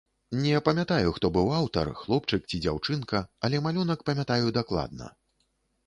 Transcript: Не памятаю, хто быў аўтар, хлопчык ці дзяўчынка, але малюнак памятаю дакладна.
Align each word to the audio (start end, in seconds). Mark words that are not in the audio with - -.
Не 0.43 0.61
памятаю, 0.69 1.11
хто 1.17 1.31
быў 1.35 1.51
аўтар, 1.59 1.91
хлопчык 2.01 2.47
ці 2.49 2.63
дзяўчынка, 2.65 3.23
але 3.49 3.63
малюнак 3.67 3.99
памятаю 4.09 4.59
дакладна. 4.61 5.17